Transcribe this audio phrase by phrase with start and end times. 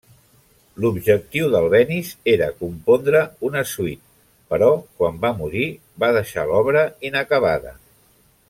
[0.83, 4.03] L’objectiu d’Albéniz era compondre una suite,
[4.55, 5.71] però quan va morir
[6.05, 7.77] va deixar l’obra inacabada.